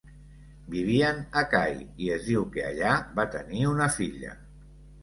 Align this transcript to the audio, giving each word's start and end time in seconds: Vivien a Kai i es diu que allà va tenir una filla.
Vivien 0.75 1.19
a 1.41 1.45
Kai 1.53 1.77
i 2.07 2.11
es 2.17 2.27
diu 2.33 2.49
que 2.57 2.67
allà 2.71 2.99
va 3.21 3.31
tenir 3.39 3.65
una 3.77 3.93
filla. 4.01 4.39